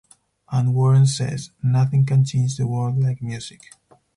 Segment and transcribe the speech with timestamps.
[0.51, 3.61] And Warren says "nothing can change the world like music".